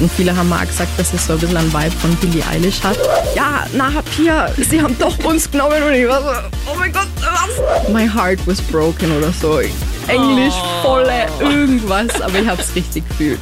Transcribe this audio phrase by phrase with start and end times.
[0.00, 2.82] Und viele haben auch gesagt, dass es so ein bisschen einen Vibe von Billie Eilish
[2.82, 2.98] hat.
[3.34, 6.28] Ja, na, Pia, sie haben doch uns genommen und ich war so,
[6.70, 7.92] oh mein Gott, was?
[7.92, 9.60] My heart was broken oder so.
[10.06, 13.40] Englisch, volle irgendwas, aber ich hab's richtig gefühlt.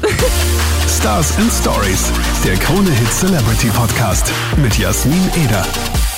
[0.89, 2.11] Stars and Stories,
[2.45, 5.65] der Krone Hit Celebrity Podcast mit Jasmin Eder.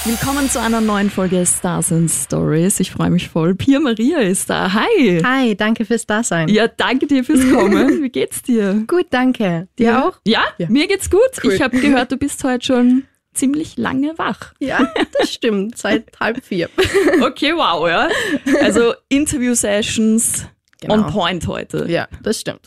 [0.08, 2.80] Willkommen zu einer neuen Folge Stars and Stories.
[2.80, 3.54] Ich freue mich voll.
[3.54, 4.72] Pia Maria ist da.
[4.72, 5.20] Hi.
[5.22, 6.48] Hi, danke fürs Dasein.
[6.48, 8.02] Ja, danke dir fürs Kommen.
[8.02, 8.84] Wie geht's dir?
[8.86, 9.68] Gut, danke.
[9.78, 10.08] Dir ja.
[10.08, 10.18] auch?
[10.26, 10.66] Ja, Ja.
[10.70, 11.20] mir geht's gut.
[11.44, 11.52] Cool.
[11.52, 14.54] Ich habe gehört, du bist heute schon ziemlich lange wach.
[14.60, 15.76] Ja, das stimmt.
[15.76, 16.70] Seit halb vier.
[17.20, 18.08] Okay, wow, ja.
[18.62, 20.46] Also Interview-Sessions
[20.80, 20.94] Genau.
[20.94, 21.84] on point heute.
[21.90, 22.60] Ja, das stimmt.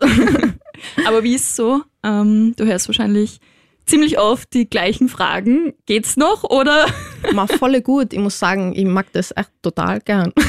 [1.07, 1.81] Aber wie ist so?
[2.03, 3.39] Ähm, du hörst wahrscheinlich
[3.85, 5.73] ziemlich oft die gleichen Fragen.
[5.85, 6.85] Geht's noch oder?
[7.33, 8.13] Mal voll gut.
[8.13, 10.33] Ich muss sagen, ich mag das echt total gern.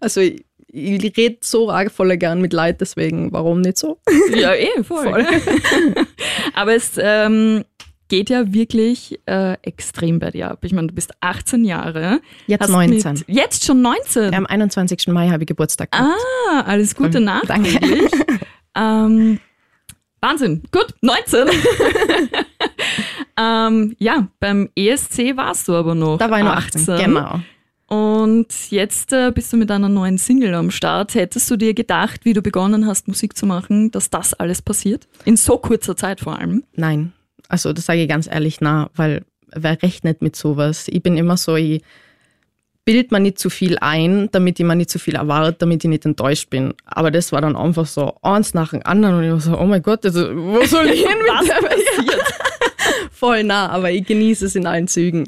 [0.00, 3.98] Also ich, ich rede so arg voll gern mit Leuten, deswegen warum nicht so?
[4.34, 5.26] Ja, eh, voll.
[6.54, 7.64] Aber es ähm,
[8.08, 10.58] geht ja wirklich äh, extrem bei dir ab.
[10.62, 12.20] Ich meine, du bist 18 Jahre.
[12.46, 13.12] Jetzt hast 19.
[13.12, 14.34] Mit, jetzt schon 19?
[14.34, 15.08] Am 21.
[15.08, 16.12] Mai habe ich Geburtstag gehabt.
[16.50, 17.48] Ah, alles Gute Danke.
[17.48, 18.10] nachträglich.
[18.76, 19.40] ähm,
[20.26, 20.62] Wahnsinn.
[20.72, 21.46] Gut, 19.
[23.38, 26.18] ähm, ja, beim ESC warst du aber noch.
[26.18, 26.80] Da war ich noch 18.
[26.80, 27.04] 18.
[27.04, 27.40] Genau.
[27.88, 31.14] Und jetzt äh, bist du mit einer neuen Single am Start.
[31.14, 35.06] Hättest du dir gedacht, wie du begonnen hast, Musik zu machen, dass das alles passiert?
[35.24, 36.64] In so kurzer Zeit vor allem.
[36.74, 37.12] Nein.
[37.48, 40.88] Also das sage ich ganz ehrlich, na, weil wer rechnet mit sowas?
[40.88, 41.82] Ich bin immer so, ich
[42.86, 45.90] bild mir nicht zu viel ein, damit ich mir nicht zu viel erwarte, damit ich
[45.90, 46.72] nicht enttäuscht bin.
[46.86, 49.66] Aber das war dann einfach so eins nach dem anderen und ich war so, oh
[49.66, 51.68] mein Gott, also, wo soll ich hin Was mit der?
[51.68, 52.34] passiert?
[53.10, 55.26] Voll nah, aber ich genieße es in allen Zügen.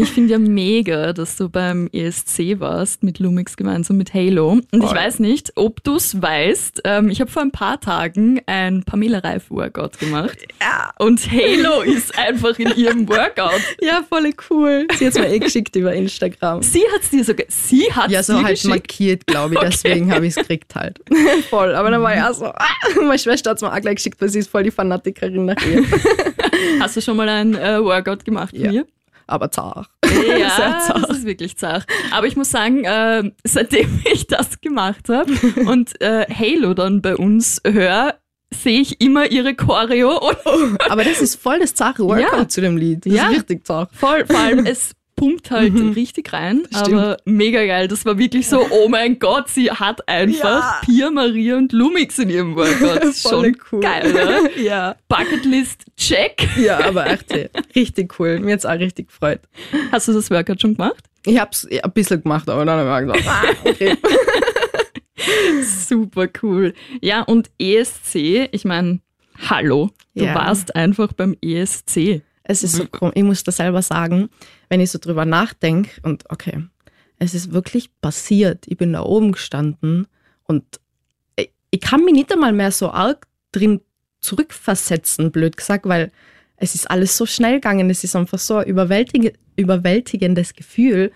[0.00, 4.50] Ich finde ja mega, dass du beim ESC warst mit Lumix gemeinsam mit Halo.
[4.50, 6.82] Und ich weiß nicht, ob du es weißt.
[6.84, 10.38] Ähm, ich habe vor ein paar Tagen ein Pamela Reif Workout gemacht.
[10.60, 10.92] Ja.
[11.00, 13.60] Und Halo ist einfach in ihrem Workout.
[13.80, 14.86] Ja, voll cool.
[14.96, 16.62] Sie hat es mir eh geschickt über Instagram.
[16.62, 18.70] Sie hat es dir sogar, sie hat Ja, so dir halt geschickt.
[18.74, 19.58] markiert, glaube ich.
[19.60, 19.68] Okay.
[19.72, 21.00] Deswegen habe ich es gekriegt halt.
[21.50, 21.74] Voll.
[21.74, 22.66] Aber dann war ich auch so, ah,
[22.96, 25.56] meine Schwester hat es mir auch gleich geschickt, weil sie ist voll die Fanatikerin nach
[25.66, 25.82] ihr.
[26.80, 28.70] Hast du schon mal ein äh, Workout gemacht Ja.
[28.70, 28.86] mir?
[29.28, 29.88] Aber zart.
[30.04, 30.48] Ja,
[30.86, 31.08] zart.
[31.08, 31.86] das ist wirklich zart.
[32.10, 35.30] Aber ich muss sagen, äh, seitdem ich das gemacht habe
[35.66, 38.14] und äh, Halo dann bei uns höre,
[38.52, 42.48] sehe ich immer ihre Choreo und Aber das ist voll das zarte Workout Ja.
[42.48, 43.04] zu dem Lied.
[43.04, 43.28] Das Ja.
[43.28, 43.90] ist richtig zart.
[43.94, 46.94] voll, vor allem es pumpt halt richtig rein, Stimmt.
[46.94, 47.88] aber mega geil.
[47.88, 50.80] Das war wirklich so, oh mein Gott, sie hat einfach Ja.
[50.84, 53.02] Pia, Maria und Lumix in ihrem Workout.
[53.02, 53.80] Das ist Voll schon cool.
[53.80, 54.50] geil, ne?
[54.62, 54.96] Ja.
[55.08, 56.46] Bucketlist, check.
[56.56, 57.32] Ja, aber echt
[57.74, 58.38] richtig cool.
[58.40, 59.40] Mir hat es auch richtig gefreut.
[59.92, 61.04] Hast du das Workout schon gemacht?
[61.26, 63.28] Ich habe es ein bisschen gemacht, aber dann habe ich gedacht,
[63.64, 63.96] ah, okay.
[65.62, 66.74] Super cool.
[67.02, 69.00] Ja, und ESC, ich meine,
[69.48, 70.34] hallo, du Ja.
[70.34, 72.22] warst einfach beim ESC.
[72.50, 73.12] Es ist so krumm.
[73.14, 74.30] Ich muss das selber sagen,
[74.68, 76.64] wenn ich so drüber nachdenke und okay,
[77.18, 78.64] es ist wirklich passiert.
[78.66, 80.06] Ich bin da oben gestanden
[80.44, 80.64] und
[81.36, 83.80] ich, ich kann mich nicht einmal mehr so arg drin
[84.20, 86.10] zurückversetzen, blöd gesagt, weil
[86.56, 87.90] es ist alles so schnell gegangen.
[87.90, 91.12] Es ist einfach so ein überwältige, überwältigendes Gefühl.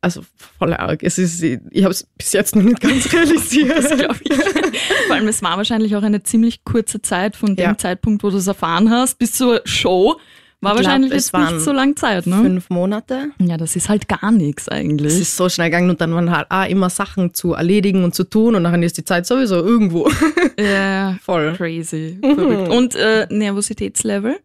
[0.00, 0.22] Also
[0.58, 1.02] voll arg.
[1.02, 3.70] Es ist, ich, ich habe es bis jetzt noch nicht ganz realisiert.
[3.78, 4.34] Das glaube ich.
[5.06, 7.78] Vor allem, es war wahrscheinlich auch eine ziemlich kurze Zeit von dem Ja.
[7.78, 10.18] Zeitpunkt, wo du es erfahren hast, bis zur Show.
[10.62, 12.36] War glaub, wahrscheinlich es jetzt nicht so lang Zeit, ne?
[12.40, 13.30] Fünf Monate.
[13.40, 15.20] Ja, das ist halt gar nichts Es eigentlich.
[15.20, 18.22] ist so schnell gegangen und dann waren halt auch immer Sachen zu erledigen und zu
[18.24, 20.08] tun und dann ist die Zeit sowieso irgendwo.
[20.58, 21.54] Ja, Voll.
[21.56, 22.18] crazy.
[22.20, 22.70] Verrückt.
[22.70, 24.38] Und äh, Nervositätslevel?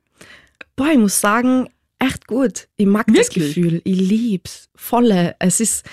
[0.75, 1.67] Boah, ich muss sagen,
[1.99, 2.67] echt gut.
[2.77, 3.55] Ich mag das Wirklich?
[3.55, 3.81] Gefühl.
[3.83, 4.69] Ich lieb's.
[4.75, 5.35] Volle.
[5.39, 5.85] Es ist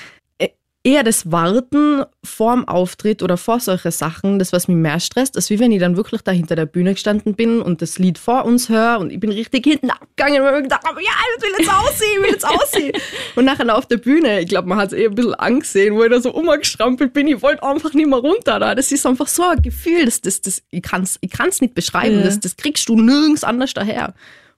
[0.85, 5.49] eher das Warten vorm Auftritt oder vor solche Sachen, das, was mich mehr stresst, als
[5.49, 8.45] wie wenn ich dann wirklich da hinter der Bühne gestanden bin und das Lied vor
[8.45, 11.43] uns höre und ich bin richtig hinten abgegangen, weil ich mir gedacht habe, ja, ich
[11.43, 12.93] will jetzt aussehen, ich will jetzt aussehen.
[13.35, 16.05] und nachher auf der Bühne, ich glaube, man hat es eh ein bisschen angesehen, wo
[16.05, 18.61] ich da so umgestrampelt bin, ich wollte einfach nicht mehr runter.
[18.61, 18.75] Da.
[18.75, 21.75] Das ist einfach so ein Gefühl, das, das, das, ich kann es ich kann's nicht
[21.75, 22.25] beschreiben, Ja.
[22.25, 24.13] das, das kriegst du nirgends anders daher.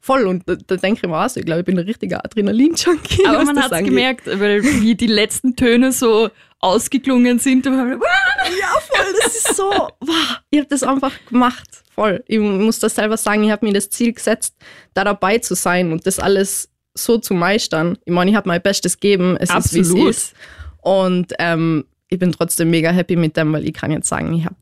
[0.06, 2.24] Voll, und da, da denke ich mir auch so, ich glaube, ich bin ein richtiger
[2.24, 3.26] Adrenalin-Junkie.
[3.26, 6.30] Aber man hat es gemerkt, weil wie die letzten Töne so
[6.60, 7.66] ausgeklungen sind.
[7.66, 12.22] und man- Ja, voll, das ist so, wow, ich habe das einfach gemacht, voll.
[12.28, 14.54] Ich muss das selber sagen, ich habe mir das Ziel gesetzt,
[14.94, 17.98] da dabei zu sein und das alles so zu meistern.
[18.04, 20.10] Ich meine, ich habe mein Bestes gegeben, es ist, wie Absolut.
[20.10, 20.34] es ist.
[20.82, 24.44] Und ähm, ich bin trotzdem mega happy mit dem, weil ich kann jetzt sagen, ich
[24.44, 24.54] habe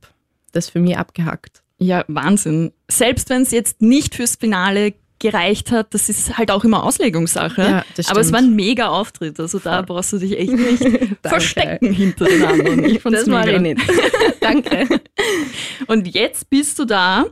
[0.53, 1.63] das für mich abgehackt.
[1.79, 2.73] Ja, Wahnsinn.
[2.91, 4.95] Selbst wenn es jetzt nicht fürs Finale
[5.25, 7.63] gereicht hat, das ist halt auch immer Auslegungssache.
[7.63, 11.95] Ja, Aber es war ein mega Auftritt, also da brauchst du dich echt nicht verstecken
[11.95, 12.85] hinter den anderen.
[12.85, 13.47] Ich Das mega.
[13.53, 13.81] ich nicht.
[14.41, 15.01] Danke.
[15.87, 17.25] Und jetzt bist du da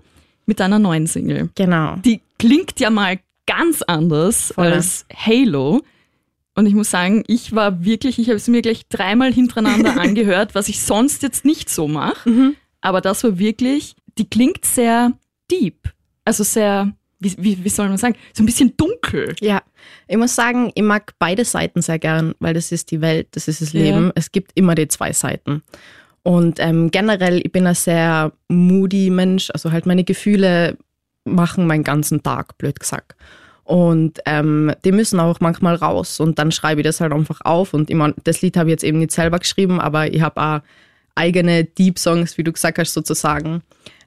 [0.46, 1.50] mit deiner neuen Single.
[1.54, 1.96] Genau.
[1.96, 4.68] Die klingt ja mal ganz anders Voll.
[4.72, 5.82] als Halo.
[6.54, 10.54] Und ich muss sagen, ich war wirklich, ich habe es mir gleich dreimal hintereinander angehört,
[10.54, 12.28] was ich sonst jetzt nicht so mache.
[12.30, 12.56] Mhm.
[12.80, 15.12] Aber das war wirklich, die klingt sehr
[15.50, 15.92] deep.
[16.24, 16.92] Also sehr,
[17.22, 19.34] wie, wie, wie soll man sagen, so ein bisschen dunkel.
[19.40, 19.62] Ja,
[20.08, 23.48] ich muss sagen, ich mag beide Seiten sehr gern, weil das ist die Welt, das
[23.48, 23.80] ist das Ja.
[23.80, 24.12] Leben.
[24.14, 25.62] Es gibt immer die zwei Seiten.
[26.22, 30.76] Und ähm, generell, ich bin ein sehr moody Mensch, also halt meine Gefühle
[31.24, 33.16] machen meinen ganzen Tag, blöd gesagt.
[33.64, 37.74] Und ähm, die müssen auch manchmal raus und dann schreibe ich das halt einfach auf.
[37.74, 40.60] Und mein, das Lied habe ich jetzt eben nicht selber geschrieben, aber ich habe auch
[41.14, 43.62] eigene Deep Songs, wie du gesagt hast, sozusagen.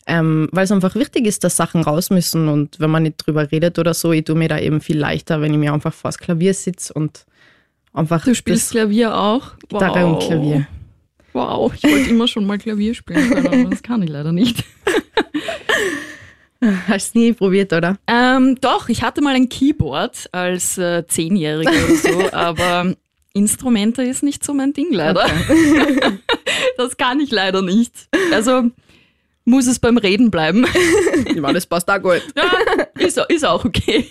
[0.07, 3.51] Ähm, weil es einfach wichtig ist, dass Sachen raus müssen und wenn man nicht drüber
[3.51, 6.19] redet oder so, ich tue mir da eben viel leichter, wenn ich mir einfach vors
[6.19, 7.25] Klavier sitze und
[7.91, 9.57] einfach Du spielst das Klavier auch?
[9.67, 10.67] Gitarre und Klavier.
[11.33, 14.63] Wow, ich wollte immer schon mal Klavier spielen können, aber das kann ich leider nicht.
[16.87, 17.97] Hast du nie probiert, oder?
[18.07, 22.95] Ähm, doch, ich hatte mal ein Keyboard als äh, Zehnjährige oder so, aber
[23.33, 25.27] Instrumente ist nicht so mein Ding leider.
[26.77, 27.91] das kann ich leider nicht.
[28.31, 28.71] Also
[29.45, 30.65] muss es beim Reden bleiben.
[31.27, 32.21] Ich meine, das passt auch gut.
[32.35, 34.09] Ja, ist, ist auch okay.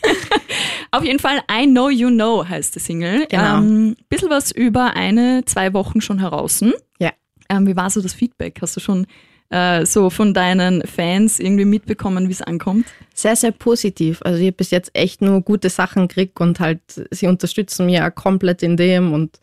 [0.91, 3.27] Auf jeden Fall, I Know You Know heißt die Single.
[3.29, 3.59] Genau.
[3.59, 6.63] Ähm, bisschen was über eine, zwei Wochen schon heraus.
[6.99, 7.13] Ja.
[7.49, 8.59] Ähm, wie war so das Feedback?
[8.61, 9.07] Hast du schon
[9.51, 12.87] äh, so von deinen Fans irgendwie mitbekommen, wie es ankommt?
[13.15, 14.21] Sehr, sehr positiv.
[14.23, 16.81] Also ich habe bis jetzt echt nur gute Sachen gekriegt und halt,
[17.11, 19.39] sie unterstützen mich auch komplett in dem und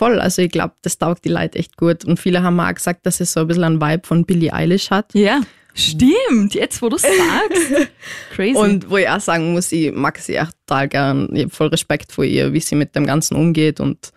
[0.00, 0.18] voll.
[0.18, 2.04] Also ich glaube, das taugt die Leute echt gut.
[2.06, 4.90] Und viele haben auch gesagt, dass es so ein bisschen einen Vibe von Billie Eilish
[4.90, 5.12] hat.
[5.14, 5.40] Ja.
[5.74, 7.88] Stimmt, jetzt wo du sagst.
[8.34, 8.56] Crazy.
[8.56, 11.28] Und wo ich auch sagen muss, ich mag sie echt total gern.
[11.34, 13.78] Ich habe voll Respekt vor ihr, wie sie mit dem Ganzen umgeht.
[13.78, 14.10] Und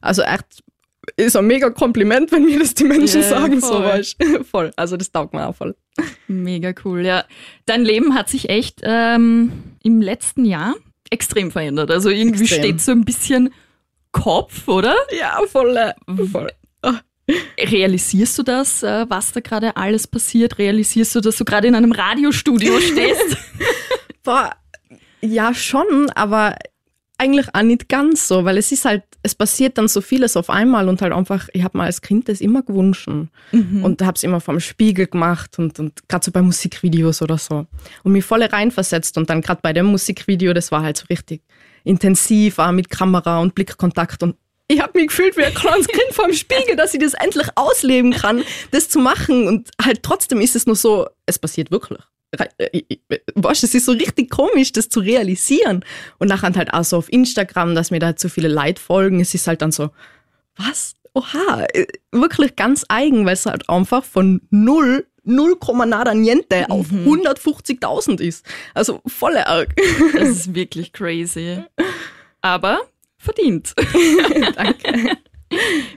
[0.00, 0.46] also echt
[1.16, 3.84] ist ein mega Kompliment, wenn mir das die Menschen Ja, sagen, so voll.
[3.84, 4.44] weißt du.
[4.50, 4.72] Voll.
[4.74, 5.76] Also das taugt mir auch voll.
[6.26, 7.24] Mega cool, ja.
[7.66, 9.52] Dein Leben hat sich echt ähm,
[9.84, 10.74] im letzten Jahr
[11.10, 11.90] extrem verändert.
[11.92, 12.62] Also irgendwie Extrem.
[12.64, 13.50] steht so ein bisschen
[14.16, 14.96] Kopf, oder?
[15.18, 15.76] Ja, voll.
[15.76, 15.92] äh,
[16.30, 16.50] voll.
[17.58, 20.58] Realisierst du das, äh, was da gerade alles passiert?
[20.58, 23.36] Realisierst du, dass du gerade in einem Radiostudio stehst?
[24.22, 24.50] Boah,
[25.20, 26.56] ja schon, aber
[27.18, 30.50] eigentlich auch nicht ganz so, weil es ist halt, es passiert dann so vieles auf
[30.50, 34.22] einmal und halt einfach, ich habe mir als Kind das immer gewünscht und habe es
[34.22, 37.66] immer vom Spiegel gemacht und, und gerade so bei Musikvideos oder so
[38.02, 41.42] und mich voll reinversetzt und dann gerade bei dem Musikvideo, das war halt so richtig
[41.86, 44.36] intensiv, auch mit Kamera und Blickkontakt und
[44.68, 48.12] ich habe mich gefühlt wie ein kleines Kind vorm Spiegel, dass ich das endlich ausleben
[48.12, 48.42] kann,
[48.72, 52.00] das zu machen und halt trotzdem ist es nur so, es passiert wirklich.
[52.58, 52.82] Äh,
[53.34, 55.84] Weißt, es ist so richtig komisch, das zu realisieren.
[56.18, 59.20] Und nachher halt auch so auf Instagram, dass mir da halt so viele Leute folgen.
[59.20, 59.90] Es ist halt dann so,
[60.56, 60.94] was?
[61.14, 66.86] Oha, äh, wirklich ganz eigen, weil es halt einfach von null, 0, nada niente auf
[66.90, 68.46] 150.000 ist.
[68.74, 69.74] Also voll arg.
[70.14, 71.58] Das ist wirklich crazy.
[72.40, 72.80] Aber
[73.18, 73.74] verdient.
[74.56, 75.18] Danke.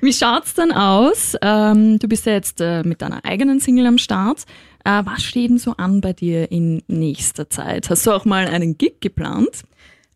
[0.01, 1.35] Wie schaut's dann aus?
[1.41, 4.45] Ähm, du bist ja jetzt äh, mit deiner eigenen Single am Start.
[4.83, 7.89] Äh, was steht denn so an bei dir in nächster Zeit?
[7.89, 9.63] Hast du auch mal einen Gig geplant?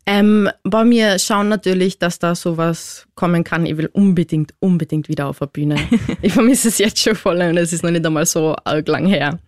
[0.06, 3.66] Ähm, bei mir schauen natürlich, dass da sowas kommen kann.
[3.66, 5.78] Ich will unbedingt, unbedingt wieder auf der Bühne.
[6.22, 9.06] ich vermisse es jetzt schon voll und es ist noch nicht einmal so arg lang
[9.06, 9.40] her.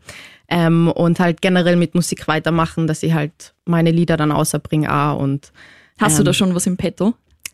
[0.48, 5.20] Ähm, und halt generell mit Musik weitermachen, dass ich halt meine Lieder dann außerbringe auch
[5.20, 5.52] und
[5.98, 6.26] Hast du Ähm.
[6.26, 7.14] da schon was im Petto?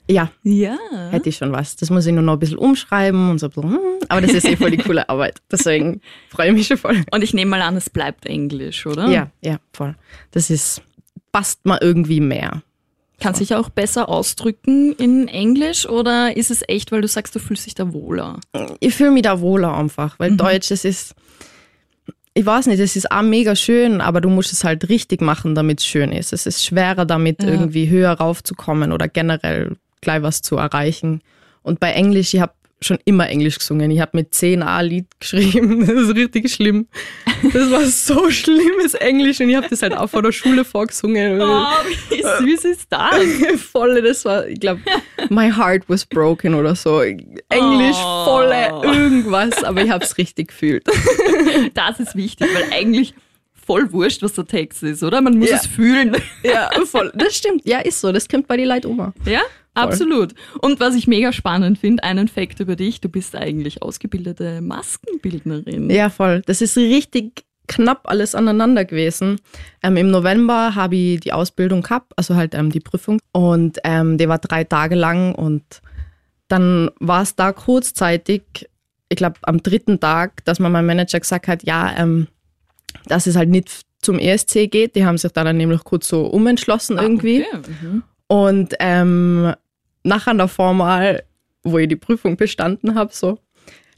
[0.10, 0.76] ja, Ja.
[1.12, 1.76] hätte ich schon was.
[1.78, 3.48] Das muss ich nur noch ein bisschen umschreiben und so.
[3.56, 3.78] hm,
[4.10, 5.40] Aber das ist eh voll die coole Arbeit.
[5.52, 7.02] Deswegen freue ich mich schon voll.
[7.12, 9.08] Und ich nehme mal an, es bleibt Englisch, oder?
[9.08, 9.96] Ja, ja, voll.
[10.32, 10.82] Das ist,
[11.32, 12.62] passt mal irgendwie mehr.
[13.22, 17.40] Kann sich auch besser ausdrücken in Englisch oder ist es echt, weil du sagst, du
[17.40, 18.40] fühlst dich da wohler?
[18.80, 21.14] ich fühle mich da wohler einfach, weil Deutsch, das ist,
[22.34, 25.54] ich weiß nicht, es ist auch mega schön, aber du musst es halt richtig machen,
[25.54, 26.34] damit es schön ist.
[26.34, 27.50] Es ist schwerer, damit Ja.
[27.50, 31.22] irgendwie höher raufzukommen oder generell gleich was zu erreichen.
[31.62, 33.92] Und bei Englisch, ich habe schon immer Englisch gesungen.
[33.92, 35.86] Ich habe mit 10 A Lied geschrieben.
[35.92, 36.88] Das ist richtig schlimm.
[37.54, 41.40] Das war so schlimmes Englisch und ich habe das halt auch vor der Schule vorgesungen.
[41.42, 41.66] Oh,
[42.10, 43.16] wie süß ist das?
[43.72, 44.82] volle, das war, ich glaube,
[45.30, 47.02] my heart was broken oder so.
[47.02, 48.26] Englisch, Oh.
[48.26, 50.84] volle irgendwas, aber ich habe es richtig gefühlt.
[51.74, 53.14] Das ist wichtig, weil eigentlich
[53.66, 55.22] voll wurscht, was der Text ist, oder?
[55.22, 55.58] Man muss Ja.
[55.58, 56.16] es fühlen.
[56.44, 57.12] Ja, voll.
[57.16, 57.62] Das stimmt.
[57.66, 58.12] Ja, ist so.
[58.12, 59.14] Das kommt bei die Leute um.
[59.26, 59.42] Ja,
[59.74, 60.34] absolut.
[60.62, 65.90] Und was ich mega spannend finde, einen Fakt über dich, du bist eigentlich ausgebildete Maskenbildnerin.
[65.90, 66.42] Ja, voll.
[66.46, 69.40] Das ist richtig knapp alles aneinander gewesen.
[69.82, 73.20] Ähm, Im November habe ich die Ausbildung gehabt, also halt ähm, die Prüfung.
[73.32, 75.64] Und ähm, die war drei Tage lang und
[76.50, 78.68] dann war es da kurzzeitig,
[79.08, 82.28] ich glaube am dritten Tag, dass mir mein Manager gesagt hat, ja, ähm,
[83.06, 84.96] dass es halt nicht zum ESC geht.
[84.96, 87.46] Die haben sich dann nämlich kurz so umentschlossen Ah, irgendwie.
[87.46, 87.72] Okay.
[87.82, 88.04] Mhm.
[88.28, 89.54] Und ähm,
[90.04, 91.24] nachher der Formal,
[91.64, 93.40] wo ich die Prüfung bestanden habe, so,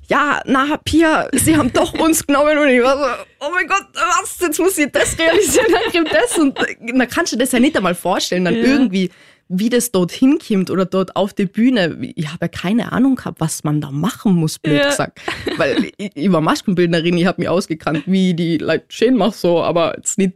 [0.10, 3.86] ja, na, Pia, sie haben doch uns genommen und ich war so, oh mein Gott,
[3.94, 6.58] was, jetzt muss ich das realisieren, dann kommt das und
[7.00, 8.62] dann kannst du das ja nicht einmal vorstellen, dann Ja.
[8.62, 9.10] irgendwie,
[9.50, 11.98] wie das dort hinkommt oder dort auf die Bühne.
[12.16, 14.90] Ich habe ja keine Ahnung gehabt, was man da machen muss, blöd Ja.
[14.90, 15.20] gesagt.
[15.58, 19.62] Weil ich, ich war Maskenbildnerin, ich habe mich ausgekannt, wie die Leute schön mache, so,
[19.62, 20.34] aber jetzt nicht,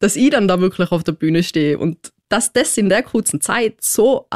[0.00, 3.40] dass ich dann da wirklich auf der Bühne stehe und dass das in der kurzen
[3.40, 4.26] Zeit so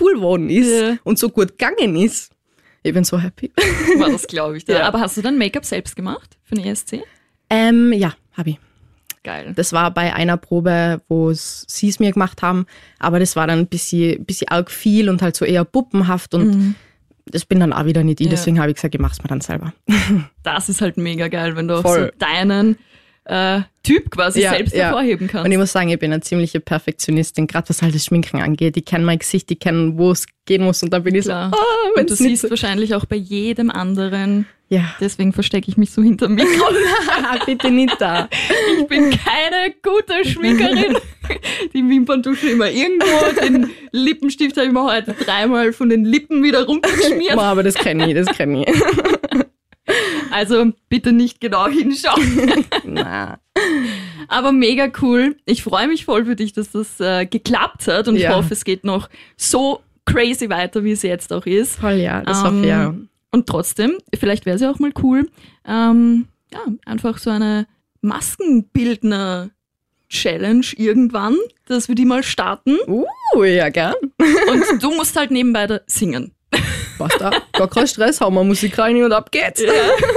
[0.00, 0.96] cool geworden ist Ja.
[1.04, 2.30] und so gut gegangen ist.
[2.84, 3.50] Ich bin so happy.
[3.98, 4.64] War das, glaube ich.
[4.66, 4.74] Da.
[4.74, 4.86] Ja.
[4.86, 7.00] Aber hast du dann Make-up selbst gemacht für den ESC?
[7.50, 8.58] Ähm, ja, habe ich.
[9.24, 9.54] Geil.
[9.56, 12.66] Das war bei einer Probe, wo es sie es mir gemacht haben,
[12.98, 16.74] aber das war dann ein bisschen, bisschen arg viel und halt so eher puppenhaft und
[17.24, 18.32] das bin dann auch wieder nicht ich, Mhm.
[18.32, 18.36] Ja.
[18.36, 19.72] deswegen habe ich gesagt, ich mach's mir dann selber.
[20.42, 22.12] Das ist halt mega geil, wenn du Voll.
[22.12, 22.76] so deinen
[23.24, 24.84] äh, Typ quasi Ja, selbst ja.
[24.84, 25.44] hervorheben kannst.
[25.44, 28.76] Und ich muss sagen, ich bin eine ziemliche Perfektionistin, gerade was halt das Schminken angeht.
[28.76, 31.50] Ich kenne mein Gesicht, ich kenne, wo es gehen muss und dann bin ich Klar.
[31.50, 32.50] so, ah, wenn Und du siehst so...
[32.50, 34.46] wahrscheinlich auch bei jedem anderen.
[34.70, 36.64] Ja, Deswegen verstecke ich mich so hinter Mikro.
[37.46, 38.28] bitte nicht da.
[38.78, 40.96] Ich bin keine gute Schminkerin.
[41.74, 43.40] Die Wimperntusche immer irgendwo.
[43.40, 47.34] Den Lippenstift habe ich mir heute dreimal von den Lippen wieder runtergeschmiert.
[47.34, 49.43] Boah, aber das kenne ich, das kenne ich.
[50.30, 52.64] Also bitte nicht genau hinschauen.
[52.84, 53.38] Na.
[54.28, 55.36] Aber mega cool.
[55.44, 58.34] Ich freue mich voll für dich, dass das äh, geklappt hat und ich Ja.
[58.36, 61.76] hoffe, es geht noch so crazy weiter, wie es jetzt auch ist.
[61.76, 62.94] Voll, ja, das Ähm, hoffe ich ja.
[63.30, 65.28] Und trotzdem, vielleicht wäre es ja auch mal cool,
[65.66, 67.66] ähm, ja, einfach so eine
[68.00, 71.36] Maskenbildner-Challenge irgendwann,
[71.66, 72.76] dass wir die mal starten.
[72.86, 73.06] Uh,
[73.44, 73.94] ja, gern.
[74.18, 76.32] Und du musst halt nebenbei da singen.
[76.98, 77.30] Passt da.
[77.52, 79.62] Gar kein Stress, hauen wir Musik rein und ab geht's.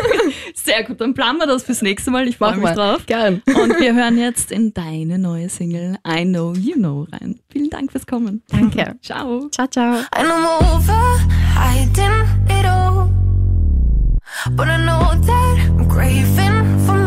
[0.53, 2.27] Sehr gut, dann planen wir das fürs nächste Mal.
[2.27, 2.75] Ich freue Mach mich mal.
[2.75, 3.05] drauf.
[3.05, 3.41] Gern.
[3.48, 7.39] Und wir hören jetzt in deine neue Single I Know You Know rein.
[7.50, 8.43] Vielen Dank fürs Kommen.
[8.50, 8.96] Danke.
[9.01, 9.48] Ciao.
[9.50, 10.00] Ciao, ciao.
[10.15, 11.19] I know I'm over
[11.55, 13.10] hiding it all,
[14.55, 17.07] but I know that I'm craving for